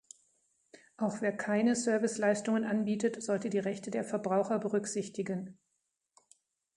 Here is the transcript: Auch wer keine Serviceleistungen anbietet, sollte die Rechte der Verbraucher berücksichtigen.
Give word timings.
Auch 0.97 1.21
wer 1.21 1.31
keine 1.31 1.75
Serviceleistungen 1.75 2.63
anbietet, 2.63 3.21
sollte 3.21 3.51
die 3.51 3.59
Rechte 3.59 3.91
der 3.91 4.03
Verbraucher 4.03 4.57
berücksichtigen. 4.57 5.59